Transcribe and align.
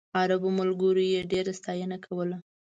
عربو 0.19 0.49
ملګرو 0.59 1.03
یې 1.13 1.21
ډېره 1.31 1.51
ستاینه 1.59 1.97
کوله. 2.05 2.37